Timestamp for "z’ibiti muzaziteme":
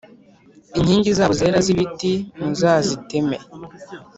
1.65-3.37